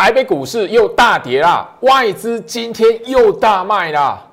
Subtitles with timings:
[0.00, 4.24] 台北股市又大跌啦，外资今天又大卖啦，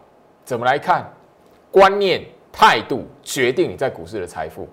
[0.43, 1.11] 怎么来看？
[1.71, 4.69] 观念态度决定你在股市的财富。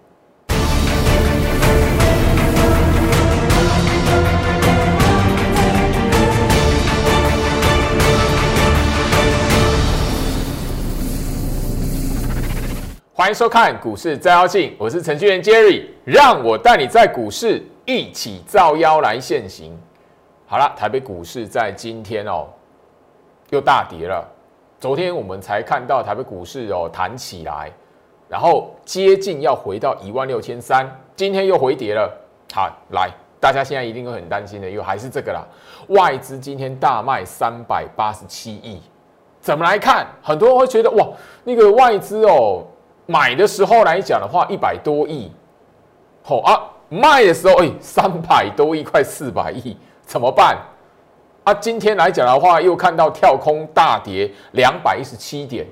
[13.14, 19.74] 欢迎收看股市照妖镜，我是程序员 Jerry，让我带你在股市一起照妖来现行。
[20.52, 22.46] 好了，台北股市在今天哦
[23.48, 24.22] 又大跌了。
[24.78, 27.72] 昨天我们才看到台北股市哦弹起来，
[28.28, 32.14] 然后接近要回到一万六千三，今天又回跌了。
[32.52, 35.42] 好，来，大家现在一定会很担心的，又还是这个啦。
[35.88, 38.82] 外资今天大卖三百八十七亿，
[39.40, 40.06] 怎么来看？
[40.20, 41.08] 很多人会觉得哇，
[41.44, 42.62] 那个外资哦。
[43.06, 45.32] 买的时候来讲的话，一百多亿，
[46.22, 49.76] 好啊；卖的时候，哎，三百多亿，快四百亿，
[50.12, 50.58] 怎么办？
[51.44, 55.66] 啊，今天来讲的话，又看到跳空大跌两百一十七点，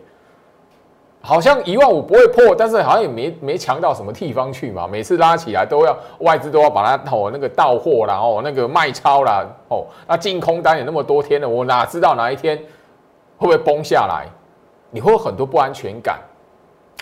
[1.20, 4.89] 好像一万五不会破，但是好像也没没强到什么地方去嘛。
[4.91, 12.57] 每次拉起来都要外资都要把它哦那个到货啦，哦那个卖超啦，哦那净空单也那么多天了，我哪知道哪一天
[13.36, 14.27] 会不会崩下来？
[14.91, 16.19] 你会有很多不安全感。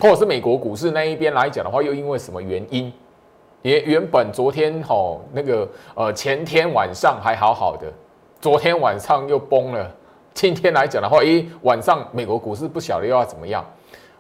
[0.00, 2.92] 或者是美国股市那一边来讲的话，又因为什么原因？
[3.62, 7.92] 也原本昨天吼那个呃前天晚上还好好的，
[8.40, 9.90] 昨天晚上又崩了。
[10.34, 13.64] 今天来讲的话，咦晚上美国股市不晓得又要怎么样？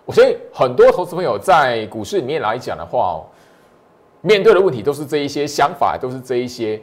[0.04, 3.22] 我相信很多投资朋友在股市里面来讲的话哦，
[4.22, 6.80] 面对的问题都是这一些，想法都是这一些。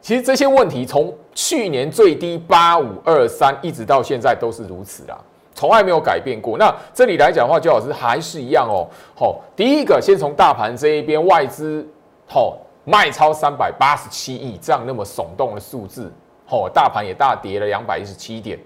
[0.00, 5.18] 其实这些问题从去年最低八五二三一直到现在都是如此啦。
[5.58, 6.56] 从来没有改变过。
[6.56, 8.86] 那这里来讲的话，焦老师还是一样哦。
[9.16, 11.84] 好，第一个先从大盘这一边，外资
[12.28, 16.12] 好卖超三百八十七亿，这样那么耸动的数字，
[16.46, 18.56] 好，大盘也大跌了两百一十七点。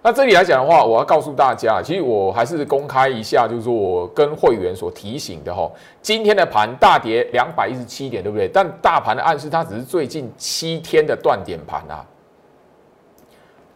[0.00, 5.68] 那这里来讲的话，我要告诉大家，其实我还是公开一下，就是说我跟会员所提醒的哈，
[6.00, 8.46] 今天的盘大跌两百一十七点，对不对？
[8.46, 12.06] 但大盘的暗示，它只是最近七天的断点盘啊，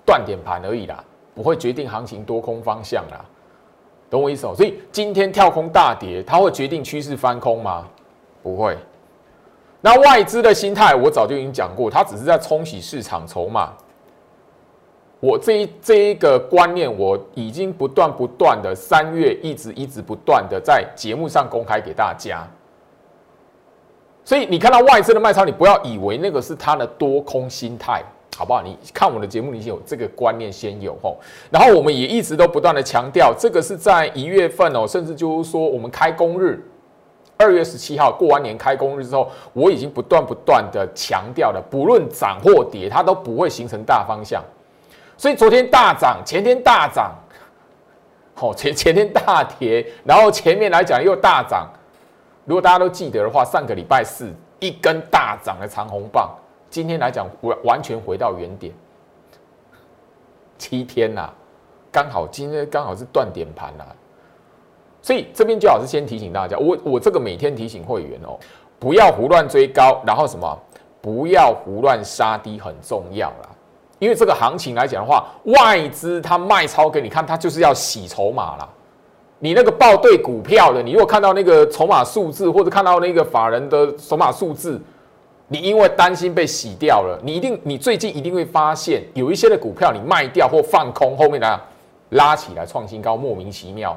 [0.04, 1.02] 断点盘而已啦。
[1.36, 3.22] 不会决定行情多空方向啦，
[4.08, 4.54] 懂我意思哦？
[4.56, 7.86] 所以今天跳空大跌，它会决定趋势翻空吗？
[8.42, 8.74] 不会。
[9.82, 13.74] 那外资的心态，我早就已经讲过，它只是在冲洗市场筹码。
[15.20, 22.48] 我这一这一个观念，我已经不断不断的三月一直一直不断的在节目上公开给大家。
[24.24, 28.02] 所以你看到外资的卖超，你不要以为那个是它的多空心态。
[28.36, 28.60] 好不好？
[28.60, 31.16] 你看我的节目，你先有这个观念先有吼。
[31.50, 36.62] 然后我们也一直都不断的强调，这个是在一月份哦，甚至就是说我们开工日
[37.38, 44.44] 二月十七号过完年开工日之后，我已经不断不断的强调了，不论涨或跌，它都不会形成大方向。
[45.16, 47.14] 所以昨天大涨，前天大涨，
[48.34, 51.66] 好前前天大跌，然后前面来讲又大涨。
[52.44, 54.30] 如果大家都记得的话，上个礼拜四
[54.60, 56.30] 一根大涨的长红棒。
[56.68, 58.72] 今天来讲完完全回到原点，
[60.58, 61.30] 七天呐，
[61.90, 63.84] 刚好今天刚好是断点盘呐，
[65.00, 68.38] 所以这边最好是先提醒大家，我我这个每天提醒会员哦，
[68.78, 70.58] 不要胡乱追高，然后什么，
[71.00, 73.48] 不要胡乱杀低，很重要啦。
[73.98, 78.68] 因为这个行情来讲的话，外资它卖超给你看，它就是要洗筹码啦。
[79.38, 84.78] 你那个报对股票的，你如果看到那个筹码数字，或者看到那个法人的筹码数字。
[85.48, 91.60] 你因为担心被洗掉了，你一定，你最近一定会发现有一些的股票你卖掉或放空，后面呢
[92.10, 93.96] 拉起来创新高，莫名其妙。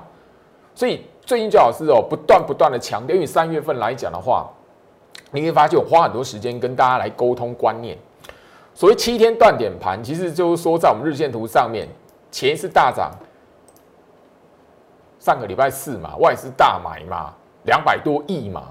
[0.76, 4.48] 所以最近最好是哦，不断不断的强调，因为三月份来讲的话，
[5.32, 7.98] 你会发现我花很多时间跟大家来沟通观念。
[8.76, 11.88] 所谓七天断点盘，其实就是说在我们日线图上面，
[12.32, 13.12] 前一次大涨，
[15.20, 17.34] 上个礼拜四嘛，外资大买嘛，
[17.64, 18.68] 两百多亿嘛。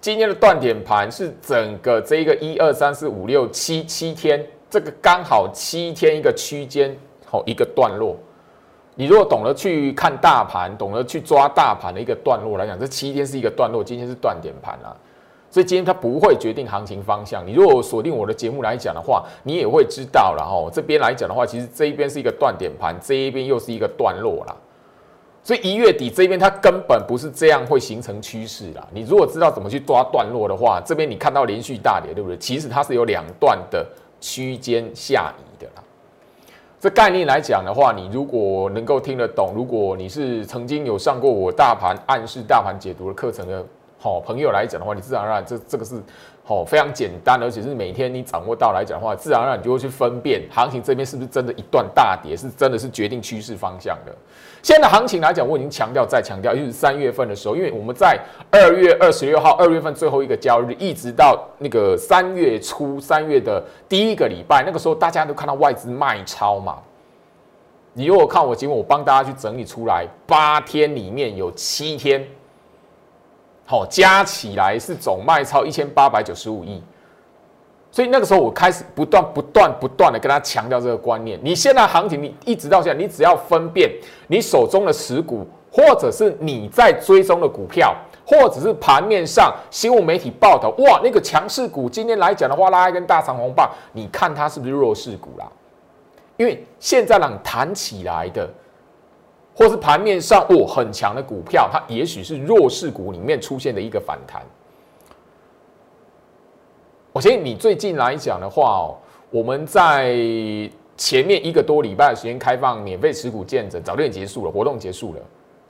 [0.00, 6.96] 今天的断点盘是整个这个一二三四五六七七天，这个刚好七天一个区间，
[7.26, 8.16] 好一个段落。
[8.94, 14.94] 你如果懂得去看大盘，懂得去抓大盘的一个段落来讲，这七天是一个段落，今天是断点盘啊，
[15.50, 17.44] 所以今天它不会决定行情方向。
[17.44, 20.70] 你如果锁定我的节目来讲的话，你也会知道了哈。
[20.72, 24.56] 这边来讲的话，其实这一边是一个断点盘，这一边又是一个段落啦。
[25.48, 28.86] 所以一月底这边它根本不是这样会形成趋势啦。
[28.92, 32.36] 你如果知道怎么去抓段落的话，这边你看到连续大跌，对不对？
[32.36, 33.86] 其实它是有两段的
[34.20, 35.82] 区间下移的啦。
[36.78, 43.64] 这概念来讲的话，你如果能够听得懂，如果你是曾经有上过我大盘暗示大盘解读的课程的
[43.98, 45.94] 好朋友来讲的话，你自然而然这这个是
[46.50, 54.14] 哦，非常简单，而且是每天你掌握到来讲的话，自然而然你就会去分辨行情这边是不是真的一段大跌，是真的是决定趋势方向的。
[54.62, 58.18] 现在行情来讲，我已经强调再强调，就是三月份的时候，因为我们在
[58.50, 66.78] 二月二十六号，二月份最后一个交易日，一直到那个三月初，三月的第一个礼拜，那个时候大家都看到外资卖超嘛。
[67.92, 72.26] 你如果看我节目，我帮大家去整理出来，八天里面有七天。
[73.70, 76.82] 好，加起来是总卖超一千八百九十五亿，
[77.90, 81.38] 所以那个时候我开始不断、不断、不断的跟他强调这个观念。
[81.42, 83.92] 你现在行情，你一直到现在，你只要分辨
[84.28, 87.94] 你手中的持股，或者是你在追踪的股票，
[88.24, 95.46] 或者是盘面上新闻媒体报道，哇，那个强势股今天来讲的话，拉一根大长红棒，你看它是不是弱势股啦？
[96.38, 98.48] 因为现在让弹起来的。
[99.58, 104.40] 或是盘面上哦很强的股票，它也许是弱势股里面出现的一个反弹。
[107.12, 108.94] 我相信你最近来讲的话哦，
[109.30, 110.14] 我们在
[110.96, 115.20] 前面一个多礼拜的时间开放免费持股见证，早点结束了，活动结束了，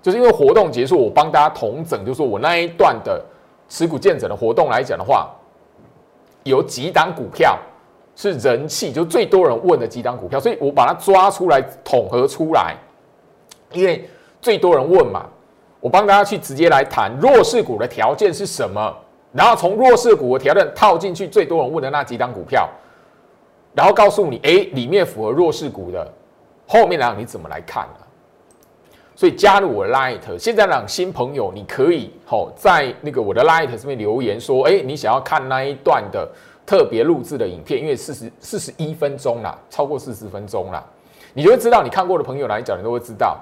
[0.03, 3.25] 就是因为活动结束，我帮大家统整，就是说我那一段的
[3.71, 5.31] 持股见证的活动来讲的话，
[6.43, 7.59] 有几档股票
[8.15, 12.77] 是人气就最多人问的几档股票，所以我把它抓出来统合出来。
[13.73, 14.09] 因为
[14.41, 15.27] 最多人问嘛，
[15.81, 18.97] 我帮大家去直接来谈弱势股的条件是什么，
[19.33, 22.69] 然后从弱势股的条件套进去最多人问的那几档股票，
[23.75, 26.13] 然后告诉你，哎，里面符合弱势股的，
[26.67, 28.05] 后面呢你怎么来看呢？
[29.15, 36.29] 所以加入我的 Light，现在让新朋友你可以好在那个我的 Light 上面留言说，哎，你想要看那一段的
[36.65, 40.85] 特别录制的影片，因为四十四十一分钟啦，超过四十分钟啦，
[41.35, 43.37] 你就会知道你看过的朋友来讲，你都会知道。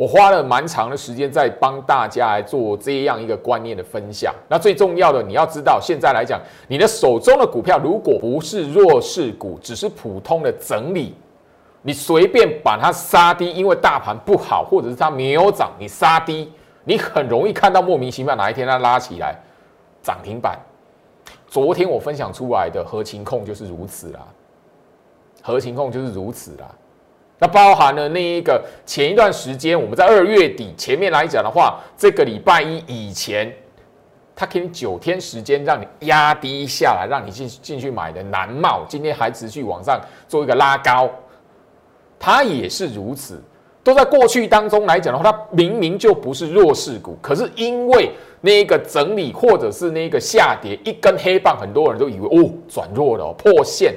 [0.00, 4.34] 我花了蛮长的时间在帮大家来做这样一个观念的分享。
[4.48, 11.14] 那最重要的，你要知道，现在来讲，你的手中的股票如果不是弱势股，只是普通的整理，
[11.82, 16.50] 你随便把它杀低，因为大盘不好，或者是它没有涨，你杀低，
[16.82, 19.38] 你很容易看到莫名其妙哪一天它拉起来
[20.02, 20.58] 涨停板。
[21.46, 24.20] 昨天我分享出来的合情控就是如此啦，
[25.42, 26.74] 合情控就是如此啦。
[27.42, 33.50] 那包含了那一个前一段时间，我们在二月底前面来讲的话，这个礼拜一以前，
[34.36, 39.98] 他给你九天时间让你压低下来，让你进进去买的南茂，今天还持续往上
[40.28, 41.08] 做一个拉高，
[42.18, 43.42] 它也是如此，
[43.82, 53.94] 都在过去当中来讲的话，它明明就不是弱势股，可是因为那个整理或者是那个下跌一根黑棒，很多人都以为哦转弱了，破线、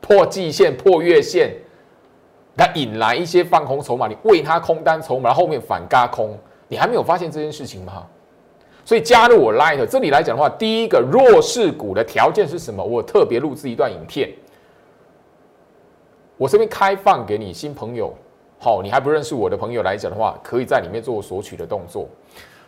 [0.00, 1.54] 破季线、破月线。
[2.58, 8.04] 它引来一些放空筹码，你为它空单筹码，后面反嘎空，你还没有发现这件事情吗？
[8.84, 12.82] 所以加入我 Light 这里来讲的话，第一个弱势股的条件是什么？
[12.82, 14.30] 我特别录制一段影片，
[16.36, 18.14] 我这边开放给你新朋友，
[18.58, 22.08] 好，你还不认识我的朋友来讲的话，可以在里面做索取的动作。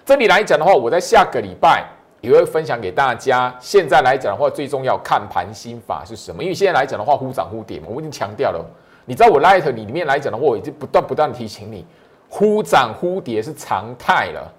[0.05, 1.87] 这里来讲的话，我在下个礼拜
[2.21, 3.57] 也会分享给大家。
[3.59, 6.43] 现在来讲的话，最重要看盘心法是什么？
[6.43, 8.63] 因为现在来讲的话，忽涨忽跌嘛，我已经强调了。
[9.11, 11.85] 你知道我 Light 里里面来讲的话，我已经不断不断提醒你，
[12.29, 14.55] 忽涨忽跌是常态了，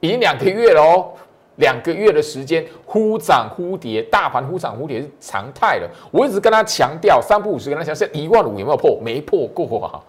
[0.00, 1.12] 已经两个月了哦，
[1.58, 5.88] 两个月的时间，忽涨忽跌，大盘忽涨忽跌是常态了。
[6.10, 8.98] 我一直跟他强调，三不五十跟他讲，现在一万五有没有破？
[9.00, 10.02] 没破过啊，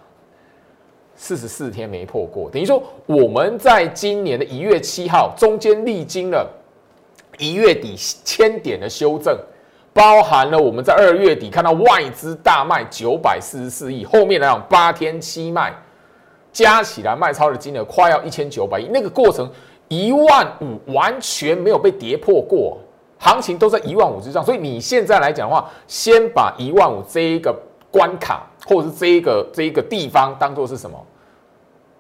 [1.16, 6.52] 四十四天没破过，等于说我们在今年的一月七号中间历经了
[7.38, 9.38] 一月底千点的修正。
[9.98, 15.74] 包含了我们在二月底看到外资大卖九百四十四亿，后面来讲八天七卖，
[16.54, 19.52] 加起来卖超的金额快要一千九百亿，那个过程
[19.88, 22.78] 一万五完全没有被跌破过，
[23.18, 27.52] 行情都在一万五之上，所以你现在来讲的话，先把一万五这一个
[27.90, 30.96] 关卡或者是这一个这一个地方当做是什么？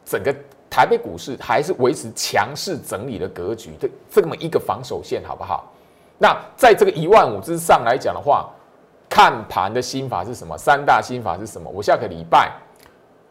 [0.05, 0.31] 整个
[0.69, 5.73] 台北股市还是维持强势整理的格局的这么一个防守线，好不好？
[6.19, 8.49] 那在这个一万五之上来讲的话，
[9.07, 10.57] 看盘的心法是什么？
[10.57, 11.69] 三大心法是什么？
[11.69, 12.51] 我下个礼拜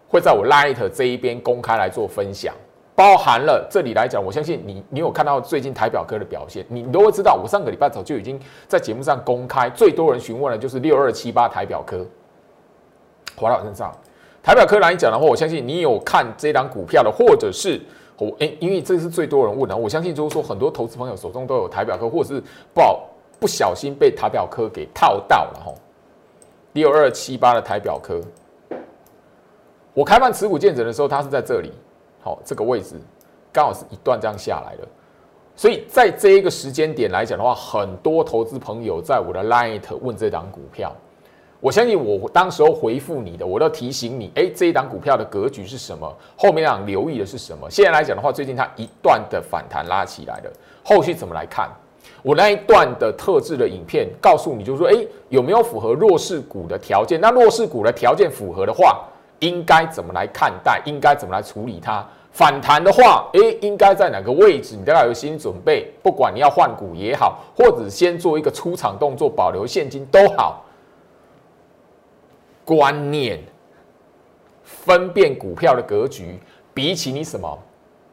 [0.09, 2.55] 会在我 Light 这一边公开来做分享，
[2.95, 12.07] 包含了这里来讲，我相信你，你有看到最近台表科的表现，你都会知道，我上个礼拜早就已经在节目上公开，最多人询问的就是六二七八台表科，
[13.37, 13.93] 华到身上，
[14.43, 17.81] 台表科来讲的话，我相信你有看这档股票的，或者是。
[18.19, 22.43] 我哎，因为这是最多人问的，我相信就是说很多投资朋友手中都有台表科，或者是
[22.75, 23.07] 不好
[23.39, 25.75] 不小心被台表科给套到了哈。
[26.73, 28.21] 六二七八的台表科，
[29.95, 31.73] 我开放持股见证的时候，它是在这里，
[32.23, 32.97] 好这个位置
[33.53, 34.89] 刚好是一段这样下来了。
[35.55, 40.95] 所以在这一个时间点来讲的话，很多投资朋友在我的 Light 问这档股票，
[41.67, 46.09] 我相信我当时候回复你的，我都提醒你，哎，这一档股票的格局是什么？
[46.37, 47.69] 后面要留意的是什么？
[47.69, 50.53] 现在来讲的话，最近它一段的反弹拉起来了，
[50.85, 51.69] 后续怎么来看？
[52.23, 57.21] 我那一段的特制的影片告诉你，就是说，哎，有没有符合弱势股的条件？
[57.21, 59.05] 那弱势股的条件符合的话，
[59.41, 60.81] 应该怎么来看待？
[60.85, 62.07] 应该怎么来处理它？
[62.31, 64.77] 反弹的话，诶，应该在哪个位置？
[64.77, 65.93] 你都要有心理准备。
[66.01, 70.63] 不管你要换股也好，或者先做一个出场动作，保留现金都好。
[72.67, 73.43] 观念
[74.63, 76.39] 分辨股票的格局，
[76.75, 77.59] 比起你什么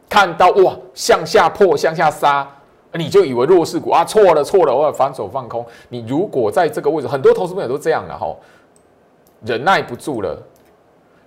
[0.08, 2.48] 看到哇向下破、向下杀，
[2.94, 5.66] 你就以为弱势股啊错了错了，我要反手放空。
[5.90, 8.34] 你如果在这个位置，很多投资朋友都这样的哈，
[9.44, 10.42] 忍耐不住了。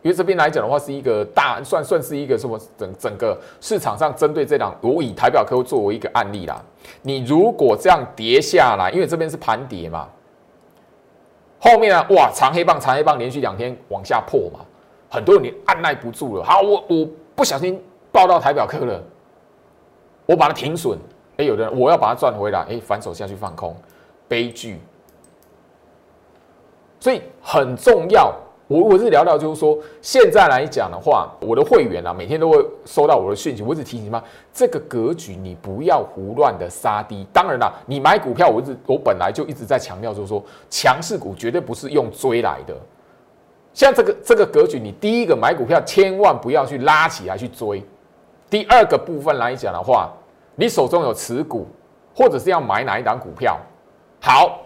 [0.03, 6.63] 因为这边来讲的话，是一个大算算是一个什么整整个市场上针对这档，我以台表科作为一个案例啦。
[7.03, 10.09] 你如果这样跌下来，因为这边是盘跌嘛，
[11.59, 14.61] 后面啊哇长黑棒长黑棒连续两天往下破嘛，
[15.11, 16.45] 很多人你按耐不住了。
[16.45, 17.83] 好，我我不小心
[18.13, 19.03] 报到台表科了，
[20.27, 20.99] 我把它停损。
[21.39, 23.77] 哎，有的人我要把它赚回来，哎，反手下去放空，
[24.27, 24.81] 悲剧。
[26.99, 28.35] 所以很重要。
[28.69, 33.63] 我我是聊聊，就是说现在来讲的话，我的会员啊，每天都会收到我的讯息。
[33.63, 34.21] 我只提醒他，
[34.53, 37.25] 这个格局你不要胡乱的杀低。
[37.33, 42.77] 当然啦，你买股票，我一直我本来就一直在强调，就是说强势股绝对不是用追来的。
[43.73, 47.85] 像这个这个格局，你第一个买股票千万不要去拉起来去追。
[48.51, 50.11] 第二个部分来讲的话，
[50.57, 51.69] 你手中有持股，
[52.17, 53.59] 或者是要买哪一档股票，
[54.21, 54.61] 好，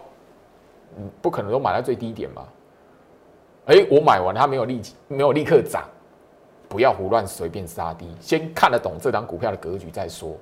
[0.97, 2.41] 嗯，不可能都买在最低点嘛。
[3.65, 5.83] 哎，我买完它没有立即没有立刻涨，
[6.67, 10.35] 不要胡乱随便杀低，先看得懂这张股票的格局再说。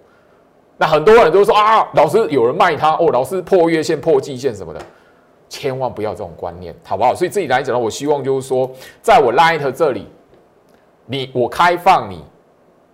[0.78, 4.80] 那很多人都说啊，老师有人卖它哦，老师破月线破季线什么的，
[5.50, 7.14] 千万不要这种观念，好不好？
[7.14, 8.72] 所以自己来讲呢，我希望就是说，
[9.02, 10.08] 在我 Light 这里，
[11.06, 12.24] 你我开放你，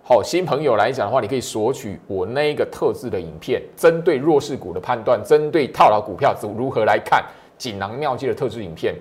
[0.02, 7.24] 好新朋友来讲的话，你可以索取我那一个特制的影片，针对弱势股的判断，针对套牢股票如何来看
[7.56, 8.96] 锦囊妙计的特制影片。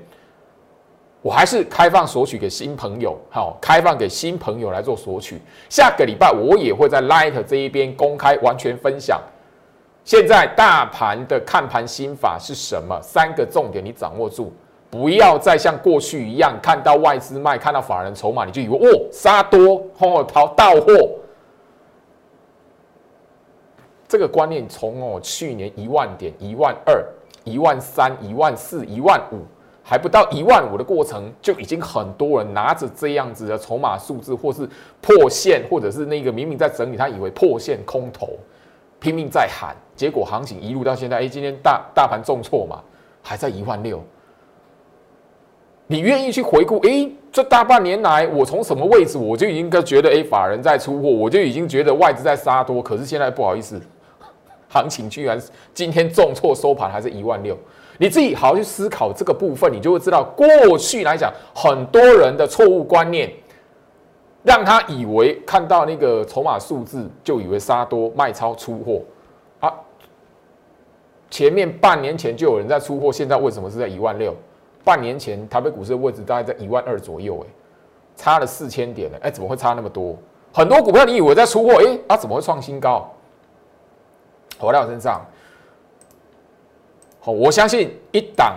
[1.25, 5.41] 我还是开放索取给新朋友，好，开放给新朋友来做索取。
[5.67, 9.19] 下个礼拜我也会在 Light 这一边公开完全分享。
[10.03, 13.01] 现在大盘的看盘心法是什么？
[13.01, 14.53] 三个重点你掌握住，
[14.91, 21.09] 不要再像过去一样看到外资卖，看到法人筹码你就以为哦杀多哦淘到货。
[24.07, 27.03] 这个观念从哦去年一万点、一万二、
[27.43, 29.39] 一万三、一万四、一万五。
[29.87, 34.67] 还不到一万五的过程，就已经很多人拿着这样子的筹码数字，或是
[34.99, 38.29] 破线，或者是那个明明在整理，他以为破线空头，
[38.99, 42.81] 拼命在喊，结果行情一路到现在，哎，今天大大盘重挫嘛，
[43.21, 44.03] 还在一万六。
[45.85, 46.79] 你愿意去回顾？
[46.79, 53.79] 哎，这大半年来，我从什么位置我就已经觉得，哎，法人在出货，我就已经觉得外资在杀多，可是现在不好意思，
[54.67, 55.39] 行情居然
[55.75, 57.55] 今天重挫收盘还是一万六。
[57.97, 63.31] 你自己好好去思考这个部分，你就会知道，过去来讲，很多人的错误观念，
[64.43, 69.01] 让他以为看到那个筹码数字就以为杀多卖超出货
[69.59, 69.73] 啊。
[71.29, 74.35] 前面半年前就有人在出货，现在为什么是在一万六？
[74.83, 77.47] 半年前台北股市的位置大概在一万二左右，哎，
[78.15, 80.15] 差了四千点了，哎，怎么会差那么多？
[80.53, 83.09] 很多股票你以为在出货，哎，啊，怎么会创新高？
[84.59, 85.25] 回到我身上。
[87.31, 88.55] 我相信一档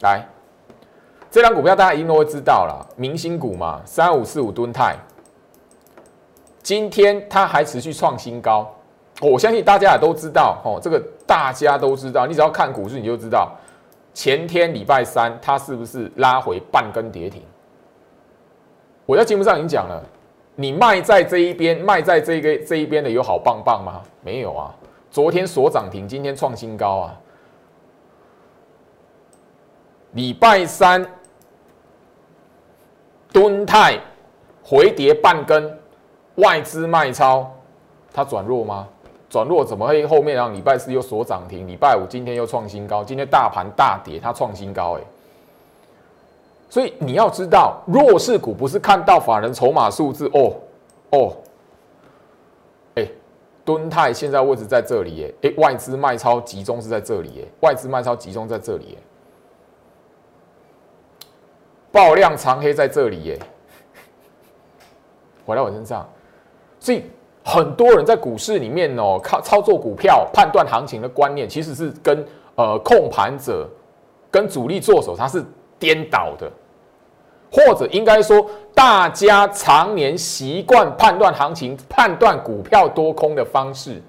[0.00, 0.26] 来，
[1.30, 4.96] 这张股票大家一定都会知道了，明星股嘛，三五四五吨泰，
[6.62, 8.70] 今天它还持续创新高，
[9.20, 13.52] 我相信大家也都知道，哦，这个大家都知道，你只要看股市你就知道，
[14.14, 17.42] 前天礼拜三它是不是拉回半根跌停？
[19.04, 20.02] 我在节目上已经讲了，
[20.54, 24.02] 你卖在这一边，卖在这个这一边的有好棒棒吗？
[24.22, 24.74] 没有啊。
[25.16, 27.18] 昨天锁涨停，今天创新高啊！
[30.12, 31.06] 礼拜三，
[33.32, 33.98] 敦泰
[34.62, 35.78] 回跌半根，
[36.34, 37.50] 外资卖超，
[38.12, 38.86] 它转弱吗？
[39.30, 41.66] 转弱怎么会后面让礼拜四又锁涨停？
[41.66, 45.00] 礼拜五今天又创新高，今天大盘大跌，它创新高哎！
[46.68, 50.52] 所以你要知道，弱势股不是看到法人筹码数字哦
[51.12, 51.32] 哦。
[53.66, 58.98] 敦泰现在位置在这里耶，哎，外资卖超集中是在这里耶，外资卖超集中在这里耶，
[61.90, 63.38] 爆量长黑在这里耶，
[65.44, 66.08] 回到我身上，
[66.78, 67.02] 所以
[67.44, 73.68] 很多人在股市里面哦，靠操作股票判断行情的观念，其实是跟呃控盘者
[74.30, 75.44] 跟主力做手他是
[75.76, 76.48] 颠倒的，
[77.50, 84.02] 或者应该说，大家常年习惯判断行情、判断股票多空的方式。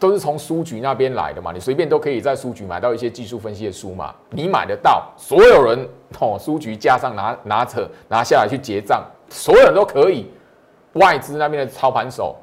[0.00, 5.88] 都是从书局那边来的嘛，你随便都可以在书局买到一些技术分析的书嘛，你买得到，所有人
[6.20, 10.30] 哦，书局加上拿拿着拿下来去结账，所有人都可以。
[10.92, 12.36] 外资那边的操盘手、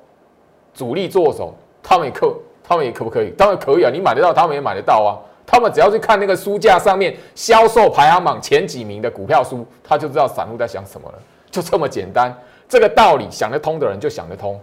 [0.73, 3.29] 主力做手，他们也可，他们也可不可以？
[3.37, 5.15] 当然可以啊，你买得到，他们也买得到啊。
[5.45, 11.19] 他们只要去看那个书架上面销售排行榜前几名的股票书，他就知道散户在想什么了，
[11.51, 12.35] 就这么简单。
[12.67, 14.59] 这个道理想得通的人就想得通。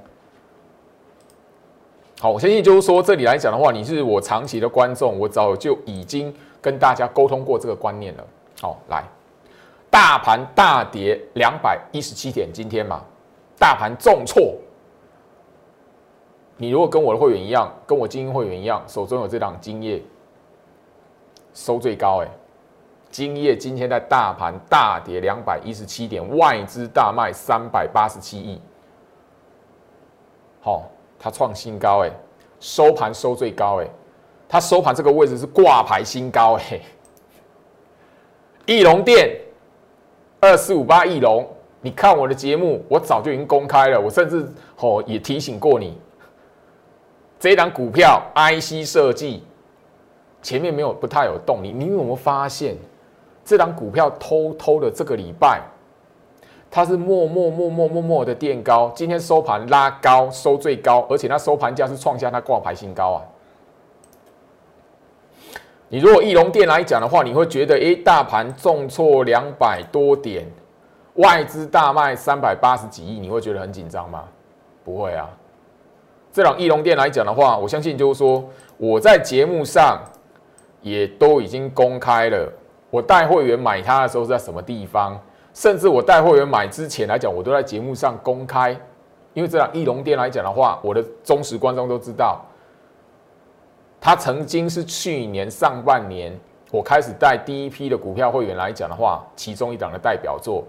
[2.20, 8.24] 好，我相信就是说，这里来讲的话，你是我长期的观众，我早就已经跟大家沟通过这个观念了。
[8.60, 9.04] 好，来，
[9.90, 13.02] 大盘大跌两百一十七点，今天嘛，
[13.58, 14.54] 大盘重挫。
[16.56, 20.00] 你如果跟我的会员一样，跟我精英会员一样，手中有这档金业，
[21.54, 22.28] 收最高哎，
[23.10, 28.60] 金业今天在大盘大跌两百一十七点，外资大卖三百八十七亿。
[30.60, 30.88] 好。
[31.24, 32.10] 它创新高哎，
[32.58, 33.86] 收盘收最高哎，
[34.48, 36.80] 它收盘这个位置是挂牌新高哎。
[38.66, 39.38] 翼龙店
[40.40, 41.48] 二四五八翼龙，
[41.80, 44.44] 你看我的节目，我早就已经公开了，我甚至
[44.78, 45.96] 哦也提醒过你，
[47.38, 49.44] 这一档股票 IC 设计
[50.42, 52.76] 前面没有不太有动力，你有没有发现
[53.44, 55.62] 这档股票偷偷的这个礼拜？
[56.70, 63.20] 它是默默默默默默的垫高，今天收盘拉高，收最高，而且它收盘价是创下它挂牌新高啊！
[65.88, 70.46] 你如果翼龙店来讲的话，你会觉得，诶，大盘重挫两百多点，
[71.16, 74.24] 外资大卖三百八十几亿，你会觉得很紧张吗？
[74.82, 75.28] 不会啊！
[76.32, 78.42] 这档翼龙店来讲的话，我相信就是说，
[78.78, 80.00] 我在节目上
[80.82, 82.52] 也都已经公开了，
[82.90, 85.18] 我带会员买它的时候在什么地方。
[85.54, 88.70] 甚至我带会员买之前来讲，我都在节目上公开，
[89.34, 92.40] 因为这样翼龙店来讲的话，我的忠实观众都知道，
[94.00, 96.32] 他曾经是去年上半年
[96.70, 100.64] 我开始带第一批的股票会员来讲的话，其中一档的代表作。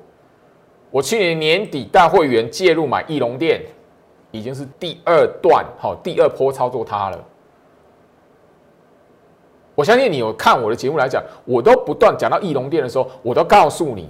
[0.91, 3.61] 我去年年底带会员介入买翼龙店，
[4.31, 7.25] 已经是第二段好第二波操作它了。
[9.75, 14.09] 我相信你有看我的节目来讲，我都不断讲到翼龙店的时候，我都告诉你。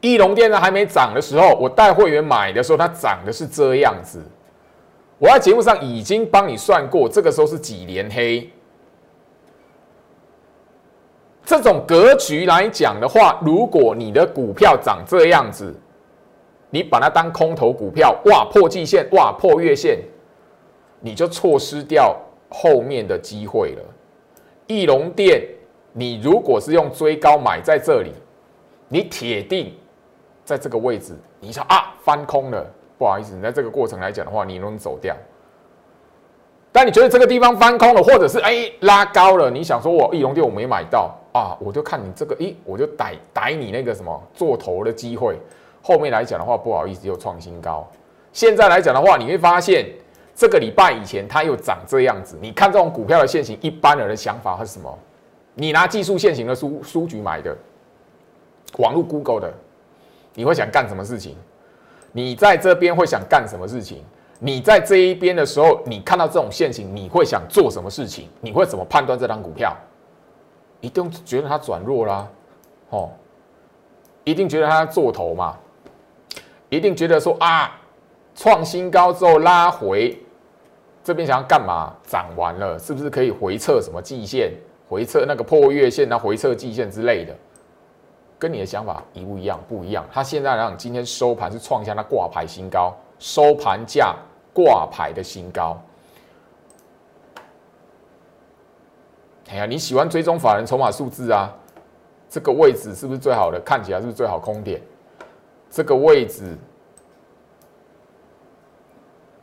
[0.00, 4.22] 翼龙店呢还没涨的时候，我带会员买的时候，它涨的是这样子。
[5.18, 8.48] 我在节目上已经帮你算过，这个时候是几连黑。
[11.44, 15.74] 这种格局来讲的话，如果你的股票长这样子，
[16.70, 20.00] 你把它当空头股票，哇破季线，哇破月线，
[21.00, 22.14] 你就错失掉
[22.48, 23.82] 后面的机会了。
[24.66, 25.42] 翼龙店，
[25.92, 28.12] 你如果是用追高买在这里，
[28.88, 29.74] 你铁定。
[30.44, 32.64] 在这个位置，你说啊翻空了，
[32.96, 35.12] 不好意思，你在这个过程来讲的话，你能走掉。
[36.70, 45.36] 但你觉得这个地方翻空了，或者是哎拉高了，你想说我翼龙店我没买到啊，我就看你这个，咦，我就逮逮你那个什么做头的机会。
[45.82, 47.84] 后面来讲的话，不好意思又创新高。
[48.32, 49.84] 现在来讲的话，你会发现
[50.36, 52.38] 这个礼拜以前它又长这样子。
[52.40, 54.96] 你看这种股票的现形，一般人的想法是什么？
[55.54, 57.56] 你拿技术现行的书书局买的，
[58.78, 59.52] 网络 Google 的。
[60.34, 61.34] 你会想干什么事情？
[62.12, 64.04] 你在这边会想干什么事情？
[64.38, 68.28] 你在这一边的时候，你看到这种现形，你会想做什么事情？
[68.42, 69.74] 你会怎么判断这张股票？
[70.82, 72.28] 一定觉得它转弱啦，
[72.90, 73.10] 哦，
[74.24, 75.56] 一定觉得它做头嘛，
[76.68, 77.80] 一定觉得说啊，
[78.34, 80.14] 创新高之后拉回，
[81.06, 81.94] 这边想要干嘛？
[82.02, 84.52] 涨完了，是不是可以回撤什么季线？
[84.88, 87.32] 回撤那个破月线啊，回撤季线之类的？
[88.40, 89.60] 跟你的想法一不一样？
[89.68, 90.04] 不一样。
[90.10, 94.16] 它现在让今天收盘是创下它挂牌新高，收盘价
[94.52, 95.80] 挂牌的新高。
[99.50, 101.54] 哎呀，你喜欢追踪法人筹码数字啊？
[102.28, 103.60] 这个位置是不是最好的？
[103.60, 104.82] 看起来是不是最好空点？
[105.70, 106.56] 这个位置，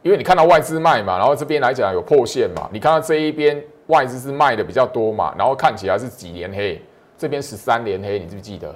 [0.03, 6.79] 因为你看到外资卖嘛，然后这边来讲有破线嘛，你看到这一边外资是卖的比较多嘛，然后看起来是几连黑。
[7.17, 8.75] 这边十三连黑，你记不记得？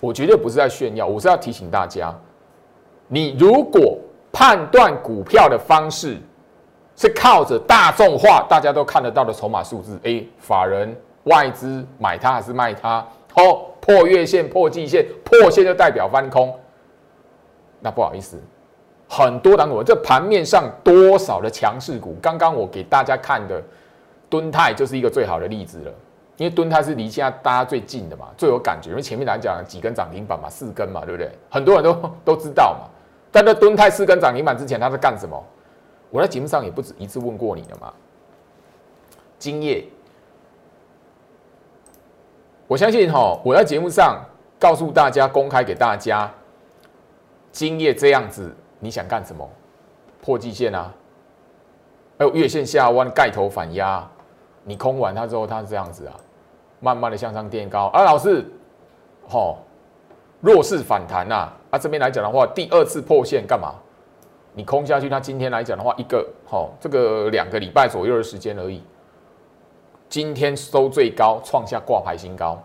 [0.00, 2.12] 我绝对不是在炫耀，我是要提醒大家：
[3.06, 3.98] 你如果
[4.32, 6.18] 判断股票的方式
[6.96, 13.06] 是靠着大众化、大家都看得到的筹码数字，哎，法人外资买它还是卖它？
[13.38, 16.54] 哦，破月线、破季线、破线就代表翻空。
[17.80, 18.36] 那不好意思，
[19.08, 23.62] 很多档股，这盘面上多少的强势股，刚刚我给大家看的
[24.28, 25.92] 敦泰就是一个最好的例子了。
[26.36, 28.90] 因为敦泰是离现在大家最近的嘛，最有感觉。
[28.90, 31.30] 因为前面来讲几根涨停板嘛，四根嘛，对不对？
[31.50, 32.88] 很多人都都知道嘛。
[33.32, 35.44] 但在敦泰四根涨停板之前，他在干什么？
[36.10, 37.92] 我在节目上也不止一次问过你了嘛。
[39.38, 39.84] 今夜，
[42.68, 44.22] 我相信哈，我在节目上
[44.58, 46.30] 告诉大家，公开给大家，
[47.50, 49.48] 今夜这样子，你想干什么？
[50.20, 50.92] 破季线啊，
[52.18, 54.06] 还有月线下弯，盖头反压，
[54.64, 56.14] 你空完它之后，它是这样子啊。
[56.80, 58.44] 慢慢的向上垫高，啊，老师，
[59.26, 59.58] 好，
[60.42, 63.74] 弱势反弹呐，啊，这边来讲的话，第二次破线干嘛？
[64.52, 68.82] 你空下去，那今天来讲的话，一个好，这个两个礼拜左右的时间而已，
[70.08, 72.58] 今天收最高，创下挂牌新高，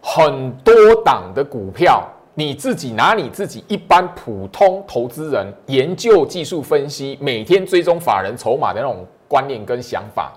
[0.00, 10.32] 很多档的股票，你自己拿你自己一般普通投资人研究技术分析，每天追踪法人筹码的那种观念跟想法。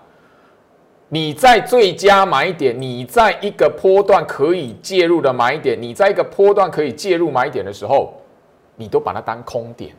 [1.10, 8.12] 你在最佳买点，你在一个波段可以介入的买点，你在一个波段可以介入买点的时候，
[8.76, 9.96] 你都把它当空点。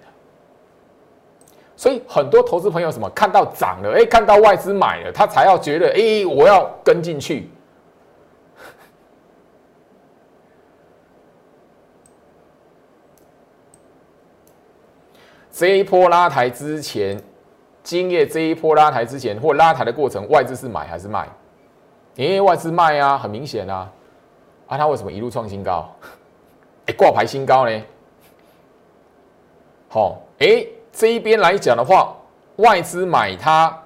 [1.78, 7.48] 所以很多投资朋友什么看到涨了，哎，看到外资买了，他才要觉得，哎，我要跟进去。
[15.52, 17.22] 这一波拉抬之前。
[17.84, 21.26] 今夜这一波拉抬之前或拉抬的过程，外资是买还是卖？
[22.16, 23.90] 因为外资卖啊，很明显啊。
[24.66, 25.90] 啊，他为什么一路创新高？
[26.84, 27.82] 哎，挂牌新高呢？
[29.88, 30.66] 好，哎，
[30.98, 32.12] 这一边来讲的话，
[32.56, 33.84] 外资买它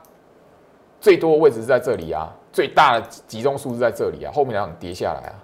[0.98, 5.36] 最多的位置是在这里啊，最大的集中数是在这里啊，后面两跌下来啊。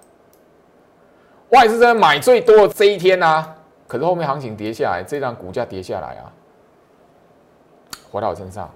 [1.49, 3.55] 外资在买最多的这一天呢，
[3.87, 6.33] 可是后面行情跌下来，这张股价跌下来啊。
[8.11, 8.67] 回到我身上，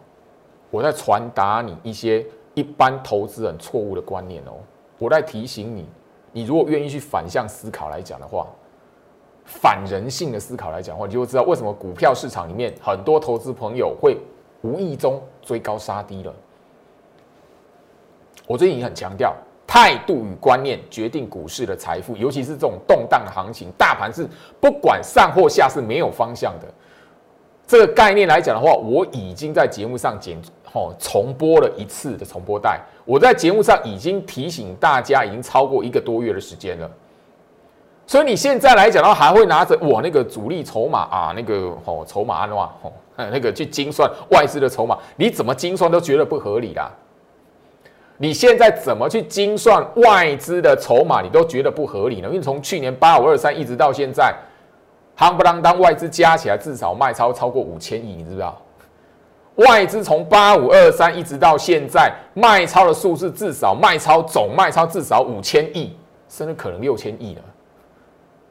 [0.69, 4.53] 我在传达你一些一般投资人错误的观念哦。
[4.99, 5.89] 我在提醒你，
[6.32, 8.45] 你如果愿意去反向思考来讲的话，
[9.45, 14.17] 反人性的思考来讲的话，你就会知道为什么股票市场里面很多投资朋友会
[14.62, 16.34] 无意中追高杀低了。
[18.47, 24.27] 我最近也很强调，态度与观念决定股市的财富，尤其是这种动荡的行情，大盘是
[24.60, 26.67] 不管上或下是没有方向的。
[27.65, 30.38] 这个概念来讲的话，我已经在节目上剪
[30.73, 32.82] 哦重播了一次的重播带。
[33.06, 36.91] 我在节目上已经提醒大家，已经超过一个多月的时间了。
[38.06, 46.92] 所以你现在来讲的话，还会拿着我那个主力筹码啊，那个哦筹码的话哦，那个去精算外资的筹码，你怎么精算都觉得不合理啦。
[48.18, 52.28] 你现在怎么去精算外资的筹码，你都觉得不合理呢？
[52.28, 54.34] 因为从去年八五二三一直到现在。
[55.16, 58.60] 夯不啷当，外资加起来至少卖超超过五千亿，你知不知道？
[59.58, 65.96] 外资从八五二三一直到现在，卖超的数字至少卖超总卖超至少五千亿，
[66.28, 67.42] 甚至可能六千亿了。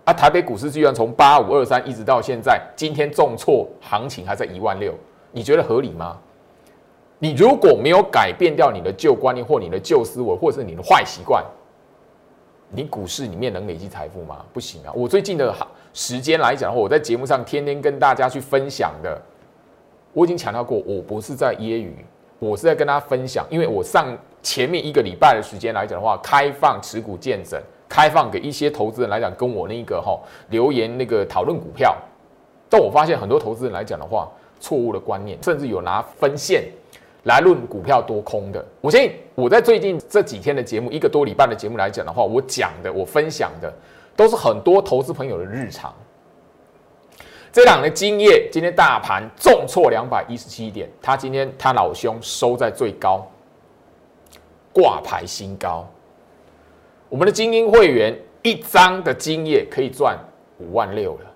[0.04, 4.92] 啊，台北股市居然从八五二三一直到现在，今天重挫，行情还在一万六，
[5.30, 6.18] 你觉得合理吗？
[7.20, 11.44] 你如果没有改变掉你的旧观念或你的旧思维，或者是你的坏习惯，
[12.68, 14.44] 你股市里面能累积财富吗？
[14.52, 14.92] 不行啊！
[14.92, 15.54] 我最近的
[15.92, 19.16] 时间来讲的话，我在节目上天天跟大家去分享的，
[20.12, 21.92] 我已经强调过，我不是在揶揄，
[22.40, 23.46] 我是在跟大家分享。
[23.48, 31.94] 因为我上前面一个礼拜的时间来讲的话，开放持股见证，开放给一些投资人来讲，跟我那个哈留言那个讨论股票，
[32.70, 34.26] 但我发现很多投资人来讲的话，
[34.58, 36.64] 错误的观念，甚至有拿分线
[37.24, 38.64] 来论股票多空的。
[38.80, 43.70] 我相信我在最近这几天的节目，一个多礼拜的节目来讲的话，我讲的，我分享的。
[44.16, 45.92] 都是很多投资朋友的日常。
[47.52, 53.26] 这两的今夜，今天大盘重挫两百一十七点，他今天他老兄收在最高，
[54.72, 55.86] 挂牌新高。
[57.12, 60.18] 我们的精英会员一张的精液可以赚
[60.58, 61.30] 五万六了。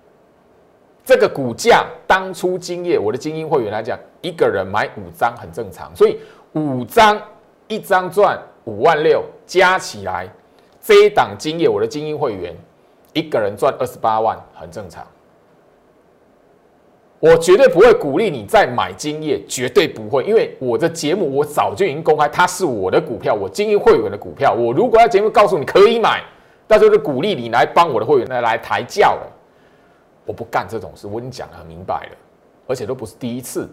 [1.05, 6.17] 这个股价当初精液我的精英会员来讲，一个人买五张很正常，所以
[6.53, 7.21] 五张
[7.67, 10.27] 一张赚五万六，加起来
[10.81, 12.55] 这一档精液我的精英会员。
[13.13, 15.05] 一个人赚二十八万很正常，
[17.19, 24.53] 我绝对不会鼓励你再买金业，绝对不会，因为我的节目我早就已经公开，它是我的股票，我经营会员的股票。
[24.53, 26.23] 我如果在节目告诉你可以买，
[26.67, 29.33] 那就是鼓励你来帮我的会员来来抬轿了。
[30.25, 32.17] 我不干这种事，我已经讲得很明白了，
[32.67, 33.67] 而且都不是第一次，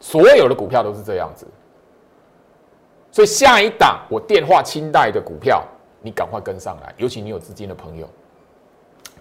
[0.00, 1.46] 所有的股票都是这样子。
[3.10, 5.64] 所以下一档我电话清代的股票。
[6.04, 8.08] 你赶快跟上来，尤其你有资金的朋友。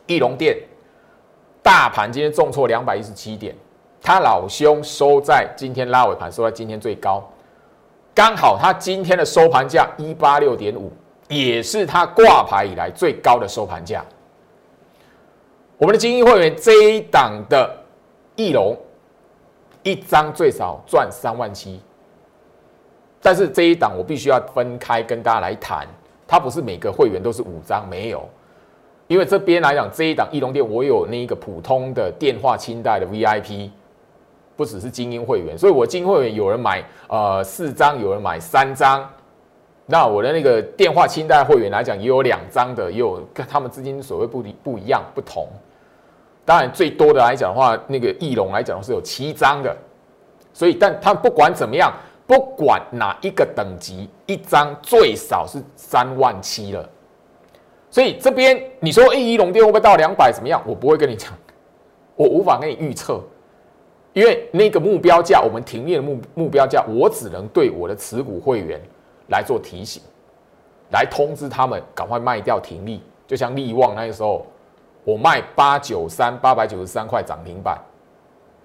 [0.07, 0.57] 翼龙店
[1.63, 3.55] 大盘今天重挫两百一十七点，
[4.01, 7.23] 他老兄收在今天拉尾盘收在今天最高，
[8.15, 10.91] 刚好他今天的收盘价一八六点五，
[11.27, 14.03] 也是他挂牌以来最高的收盘价。
[15.77, 17.77] 我们的精英会员这一档的
[18.35, 18.77] 翼龙，
[19.83, 21.79] 一张最少赚三万七，
[23.21, 25.87] 但是这一档我必须要分开跟大家来谈，
[26.27, 28.27] 它不是每个会员都是五张，没有。
[29.11, 33.69] 因为这边来讲，这一档翼龙店我有那个普通的电话清代的 VIP，
[34.55, 39.05] 不只是精英会员，所以我精英会员有人买呃四张，有人买三张，
[39.85, 45.45] 那我的那个电话清代会员来讲，也有两张的，也有跟他们资金所谓不不一样不同。
[46.45, 49.75] 当然最多的来讲的话，那个翼龙来讲是有七张的，
[50.53, 51.91] 所以但他不管怎么样，
[52.25, 56.89] 不管哪一个等级，一张最少是三万七了。
[57.91, 60.63] 所以这边你说一一龙店会不会到两百怎么样？
[60.65, 61.33] 我不会跟你讲，
[62.15, 63.21] 我无法跟你预测，
[64.13, 68.81] 因为那个目标价，我们停业的目目标价，我只能对我的持股会员
[69.27, 70.01] 来做提醒，
[70.91, 73.03] 来通知他们赶快卖掉停利。
[73.27, 74.45] 就像利旺那个时候，
[75.03, 77.77] 我卖八九三八百九十三块涨停板，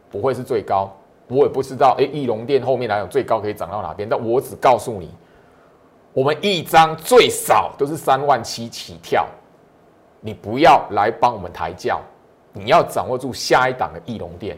[0.09, 1.97] 不会是最高，我也不知道。
[1.99, 4.09] 哎，翼龙店后面来讲最高可以涨到哪边？
[4.09, 5.11] 但我只告诉你。
[6.17, 9.27] 我们一张最少都是三万七起跳，
[10.19, 12.01] 你不要来帮我们抬轿，
[12.55, 14.57] 你要掌握住下一档的翼龙店，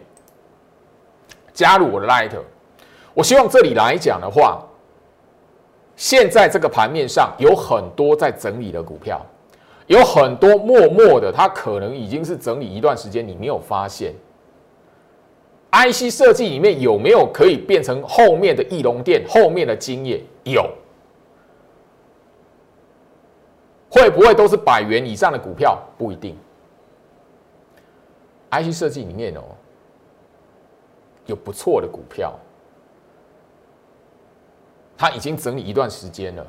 [1.52, 2.30] 加入我的 Light。
[3.12, 4.64] 我希望这里来讲的话，
[5.96, 9.20] 现在这个盘面上有很多在整理的股票，
[9.88, 14.14] 有很多默默的，它可能已经是整理一段时间，你没有发现。
[15.72, 20.20] IC 设计里面有没有可以变成后面的翼龙店后面的经验？
[20.44, 20.64] 有。
[23.90, 25.78] 会不会都是百元以上的股票？
[25.96, 26.36] 不一定。
[28.50, 29.42] IC 设计里面哦，
[31.26, 32.34] 有不错的股票，
[34.96, 36.46] 它已经整理一段时间了。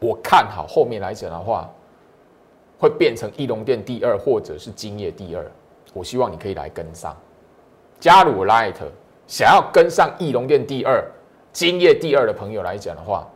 [0.00, 1.70] 我看好后面来讲的话，
[2.78, 5.50] 会变成翼龙店第二，或者是金业第二。
[5.94, 7.16] 我希望你可以来跟上，
[8.00, 8.76] 加入 Light，
[9.26, 11.04] 想要跟上翼龙店第二、
[11.52, 13.28] 金业第二的朋友来讲的话。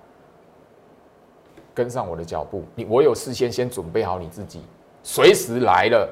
[1.76, 4.62] 跟上我的脚步，你我有事先先准备好你自己，
[5.02, 6.08] 随时来了，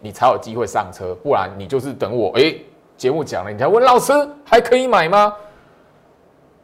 [0.00, 2.30] 你才有机会上车，不然你就是等我。
[2.38, 2.54] 哎，
[2.96, 4.12] 节目讲了，你才问老师
[4.44, 5.34] 还可以买吗？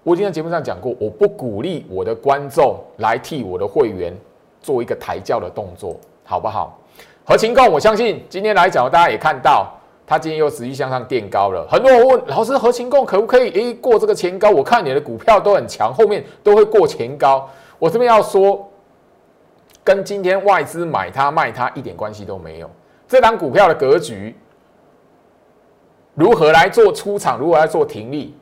[0.04, 4.16] 我今天节目上讲过，我不鼓励我的观众来替我的会员
[4.62, 6.78] 做一个抬轿的动作，好不好？
[7.24, 9.66] 合情共，我相信今天来讲，大家也看到，
[10.06, 11.66] 他今天又持续向上垫高了。
[11.68, 14.50] 很多人问老师，合情共可不可以诶过这个前高？
[14.50, 17.50] 我看你的股票都很强，后面都会过前高。
[17.78, 18.70] 我这边要说，
[19.84, 22.70] 跟今天外资买它卖它一点关系都没有。
[23.06, 24.34] 这档股票的格局
[26.14, 28.34] 如何来做出场，如何来做停利？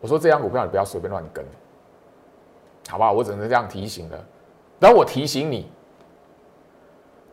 [0.00, 1.44] 我说这张股票你不要随便乱跟，
[2.88, 3.12] 好不好？
[3.12, 4.24] 我只能这样提醒了。
[4.78, 5.70] 然后我提醒你，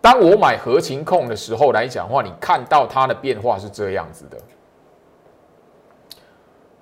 [0.02, 4.38] 当我买合情控的时候来讲的话，你看到它的变化是这样子的。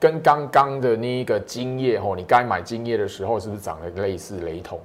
[0.03, 4.77] 跟刚刚的那一个金叶吼，你该买金叶的时候是不是长得类似雷同？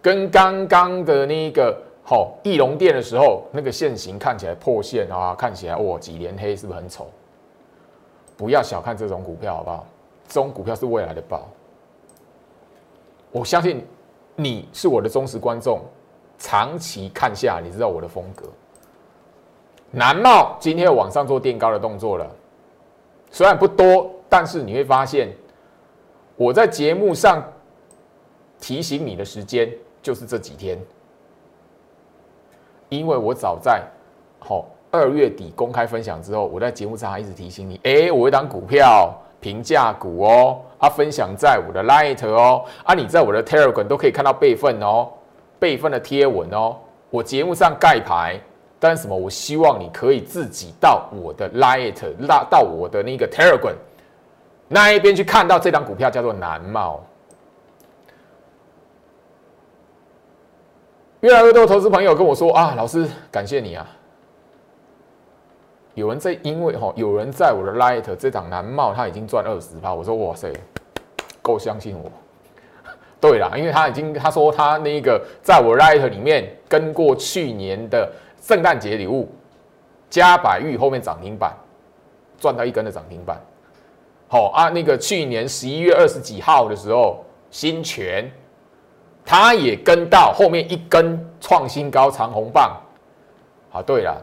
[0.00, 7.06] 跟刚刚的那个吼翼龙店的时候，那个线型看起来破线啊，看起来哇几连黑，是不是很丑？
[8.34, 9.86] 不要小看这种股票，好不好？
[10.26, 11.46] 这种股票是未来的宝。
[13.30, 13.86] 我相信
[14.36, 15.82] 你是我的忠实观众，
[16.38, 18.46] 长期看下，你知道我的风格。
[19.94, 22.26] 南茂今天往上做垫高的动作了，
[23.30, 25.28] 虽然不多，但是你会发现，
[26.34, 27.44] 我在节目上
[28.58, 30.78] 提醒你的时间就是这几天，
[32.88, 33.82] 因为我早在
[34.38, 45.10] 好二月底公开分享之后，我在节目上还一直提醒你，哎，我一档股票平价股哦，啊，分享在我的 Light 哦，啊，你在我的 Telegram 都可以看到备份哦，
[45.58, 46.78] 备份的贴文哦，
[47.10, 48.40] 我节目上盖牌。
[48.84, 49.16] 但是什么？
[49.16, 51.94] 我希望你可以自己到我的 Light
[52.26, 53.76] 拉到我的那个 Telegram
[54.66, 57.00] 那一边去看到这张股票叫做南茂。
[61.20, 63.86] 越来越多投资朋友跟我说啊，老师感谢你啊！
[65.94, 70.52] 有人在因为哈，有人在我的 Light 这档南茂他已经赚二十趴，我说哇塞，
[71.40, 72.10] 够相信我。
[73.20, 78.10] 对啦，因为他已经他说他那个在我 Light 里面跟过去年的。
[78.42, 79.28] 圣诞节礼物，
[80.10, 81.56] 加百玉后面涨停板，
[82.40, 83.40] 赚到一根的涨停板。
[84.28, 88.28] 好啊，那个去年十一月二十几号的时候，新权，
[89.24, 92.76] 它也跟到后面一根创新高长红棒。
[93.70, 94.20] 好，对了，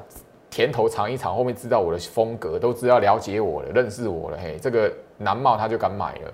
[0.49, 4.37] 甜头尝一尝，后面知道我的风格，都知道了解我了，认识我了。
[4.37, 6.33] 嘿，这个南茂他就敢买了。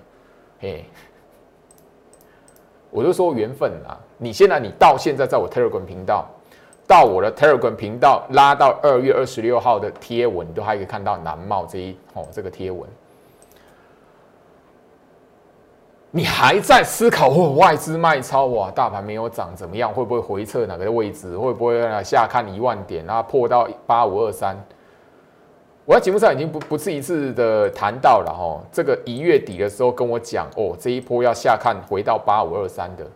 [0.58, 0.84] 嘿，
[2.90, 3.94] 我就说缘分啊！
[4.18, 6.26] 你现在你到现在在我 Telegram 频道，
[6.86, 12.88] 到我的 Telegram 频道拉到二月二十六号的贴文，都还可以看到南茂这一哦这个贴文。
[16.12, 19.92] 你还在思考哦，外资卖超哇，大盘没有涨怎么样？
[19.92, 21.36] 会不会回撤哪个位置？
[21.36, 23.22] 会不会下看一万点啊？
[23.22, 24.56] 破到八五二三？
[25.84, 33.06] 我在节目上已经不不是一次的谈到了哈，这个一月底的时候跟我讲哦，这一波要下看回到八五二三的，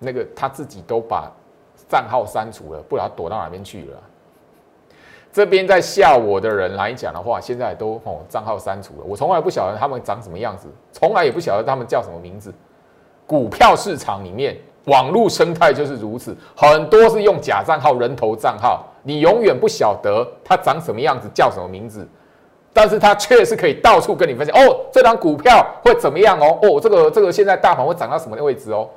[0.00, 1.30] 那个他自己都把
[1.90, 3.98] 账号删除了，不知道躲到哪边去了。
[5.32, 9.04] 这边在笑我的人来讲的话，现在都哦账号删除了。
[9.04, 12.54] 我从来不晓得他们长什么样子，从来也不晓得他们叫什么名字。
[13.26, 22.04] 股票市场里面，网络生态就是如此，很多是用假账号、人头账号，你永远不晓得他长什么样子、叫什么名字，
[22.72, 26.58] 但是他确实可以到处跟你分享哦，这张股票会怎么样哦？
[26.62, 28.88] 哦，这个这个现在大盘会涨到什么位置哦？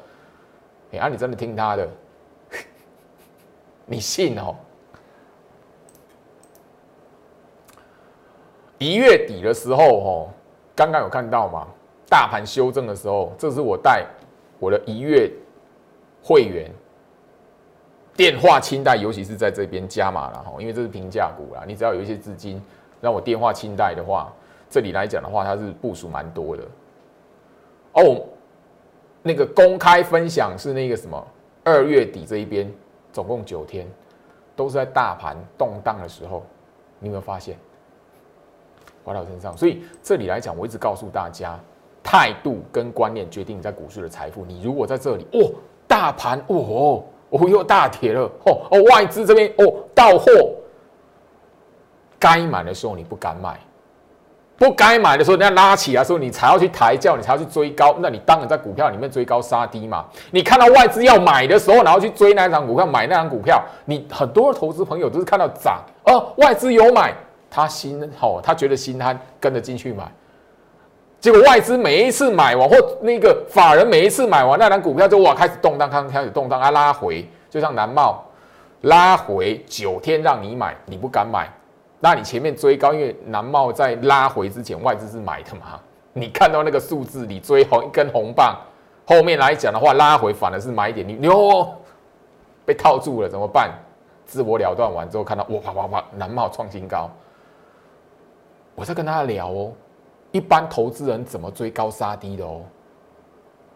[0.92, 1.88] 哎，啊，你真的听他的？
[3.94, 4.56] 你信哦？
[8.80, 10.30] 一月底的时候，哦，
[10.76, 11.68] 刚刚有看到吗？
[12.10, 14.04] 大盘修正的时候，这是我带
[14.60, 15.32] 我的一月
[16.24, 16.72] 会员
[18.18, 21.64] 电话清贷，尤其是在这边加码了哈，因为这是平价股啦。
[21.68, 22.60] 你只要有一些资金
[23.00, 24.34] 让我电话清贷的话，
[24.72, 26.64] 这里来讲的话，它是部署蛮多的。
[27.94, 28.26] 哦，
[29.22, 31.28] 那个公开分享是那个什么？
[31.64, 32.70] 二月底这一边
[33.14, 33.88] 总共九天，
[34.56, 36.44] 都是在大盘动荡的时候，
[37.00, 37.58] 你有没有发现？
[39.06, 41.60] 花到身上，所以这里来讲，我一直告诉大家，
[42.02, 44.46] 态度跟观念决定你在股市的财富。
[44.46, 45.52] 你如果在这里，哦，
[45.88, 50.32] 大盘，哦，哦，又大跌了，哦哦，外资这边，哦，到货，
[52.18, 53.60] 该买的时候你不敢买，
[54.58, 60.06] 不该买的时候，人家拉起来的时候，你才要去抬轿，你才要去追高，那你当然在股票里面追高杀低嘛。
[60.32, 67.14] 你看到外资要买的时候，然后去追那张股票，买那张股票，你很多投资朋友都是看到涨，哦，外资有买。
[67.56, 70.12] 他心好，他觉得心安，跟着进去买，
[71.20, 78.26] 结果外资每一次买完，或那个法人每一次买完那张股票，就哇开始动荡，开开始动荡啊，拉回，就像南茂
[78.82, 81.48] 拉回九天让你买，你不敢买，
[82.04, 85.80] 那你前面追高，因为南茂在拉回之前外资是买的嘛，
[86.12, 88.60] 你看到那个数字，你追红一根红棒，
[89.08, 91.74] 后面来讲的话拉回反而是买点，你哟
[92.66, 93.72] 被套住了怎么办？
[94.26, 97.10] 自我了断完之后，看到哇哇哇哇南茂创新高。
[98.76, 99.72] 我在跟大家聊哦，
[100.34, 102.64] 一般投资人怎么追高杀低的哦？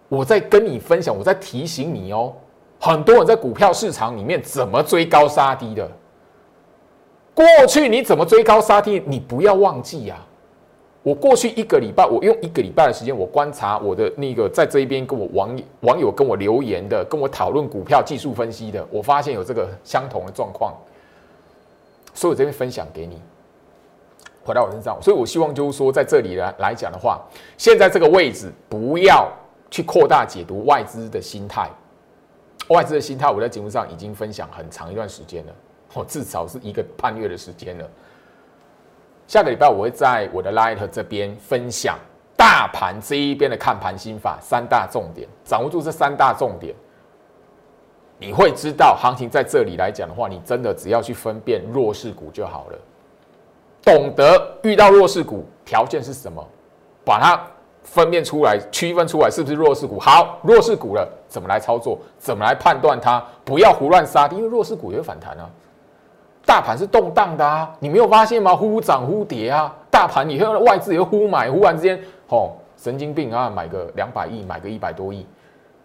[0.10, 2.34] 我在跟你分享，我在提醒你哦。
[2.78, 5.90] 很多人在股票市场里面怎么追高杀低的？
[7.38, 9.00] 过去你怎么追高杀低？
[9.06, 10.18] 你不要忘记呀！
[11.04, 20.74] 我过去一个礼拜，我用一个礼拜的时间，我观察我的那个在这一边跟我网网友跟我留言的，跟我讨论股票技术分析的，我发现有这个相同的状况，
[22.16, 23.22] 所以我这边分享给你。
[24.44, 27.22] 回到我身上，所以我希望就是说，在这里来来讲的话，
[27.56, 29.32] 现在这个位置不要
[29.70, 31.70] 去扩大解读外资的心态。
[32.70, 35.54] 外资的心态，我在节目上已经分享很长一段时间了，
[35.98, 37.90] 我至少是一个半月的时间了。
[39.26, 41.98] 下个礼拜我会在我的 Light 这边分享
[42.38, 46.74] 大盘这一边的看盘心法三大重点，掌握住这三大重点，
[48.20, 52.78] 你会知道行情在这里来讲的话，你真的只要去分辨弱势股就好了。
[53.84, 56.46] 懂得遇到弱势股条件是什么，
[57.04, 57.42] 把它
[57.84, 60.00] 分辨出来、区分出来，是不是弱势股？
[60.00, 62.00] 好，弱势股了，怎么来操作？
[62.18, 63.26] 怎么来判断它？
[63.44, 65.50] 不要胡乱杀，因为弱势股也会反弹啊。
[66.48, 68.56] 大盘是动荡的啊，你没有发现吗？
[68.56, 75.26] 忽涨忽跌啊，大盘你看外资也忽买，忽然之间，吼，神经病啊，买个两百亿，买个一百多亿，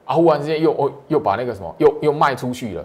[0.04, 2.84] 啊，忽然之间又哦又把那个什么又又卖出去了，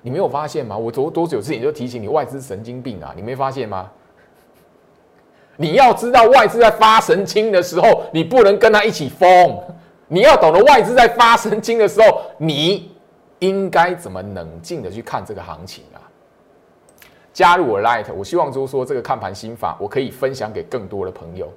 [0.00, 0.76] 你没有发现吗？
[0.76, 3.88] 我多多久之前就提醒你，外资神经病啊，你没发现吗？
[5.56, 9.56] 你要知道，外资在发神经的时候，你不能跟他一起疯。
[10.08, 12.90] 你要懂得外资在发神经的时候，你
[13.38, 16.02] 应该怎么冷静的去看这个行情啊？
[17.32, 21.48] 加入我 Light，我希望就是说这个看盘心法，我可以分享给更多的朋友。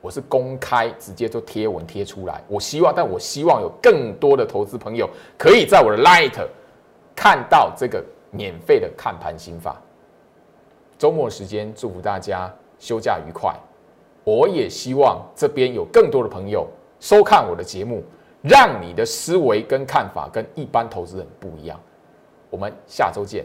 [0.00, 2.42] 我是公开直接就贴文贴出来。
[2.48, 6.46] 我希望，但我希望有更多的投资朋友可以在我的 Light
[7.14, 9.76] 看到这个免费的看盘心法。
[10.96, 12.50] 周末时间，祝福大家。
[12.82, 13.54] 休假愉快，
[14.24, 16.66] 我也希望这边有更多的朋友
[16.98, 18.02] 收看我的节目，
[18.40, 21.78] 让你的思维跟看法跟一般投资人不一样。
[22.48, 23.44] 我们下周见。